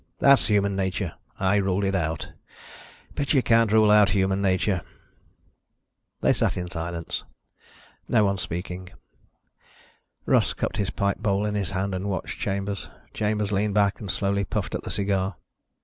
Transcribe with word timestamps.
That's 0.17 0.47
human 0.47 0.75
nature 0.75 1.13
and 1.37 1.47
I 1.49 1.55
ruled 1.57 1.83
it 1.83 1.93
out. 1.93 2.31
But 3.13 3.35
you 3.35 3.43
can't 3.43 3.71
rule 3.71 3.91
out 3.91 4.09
human 4.09 4.41
nature." 4.41 4.81
They 6.21 6.33
sat 6.33 6.57
in 6.57 6.71
silence, 6.71 7.23
no 8.07 8.25
one 8.25 8.39
speaking. 8.39 8.89
Russ 10.25 10.53
cupped 10.53 10.77
his 10.77 10.89
pipe 10.89 11.19
bowl 11.19 11.45
in 11.45 11.53
his 11.53 11.69
hand 11.69 11.93
and 11.93 12.09
watched 12.09 12.39
Chambers. 12.39 12.87
Chambers 13.13 13.51
leaned 13.51 13.75
back 13.75 13.99
and 13.99 14.09
slowly 14.09 14.43
puffed 14.43 14.73
at 14.73 14.81
the 14.81 14.89
cigar. 14.89 15.35